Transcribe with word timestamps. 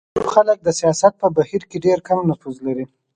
غریب 0.09 0.25
خلک 0.33 0.57
د 0.63 0.69
سیاست 0.79 1.13
په 1.21 1.27
بهیر 1.37 1.63
کې 1.69 1.77
ډېر 1.85 1.99
کم 2.07 2.17
نفوذ 2.29 2.57
لري. 2.67 2.85